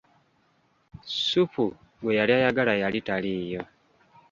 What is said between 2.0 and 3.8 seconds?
gwe yali ayagala yali taliyo.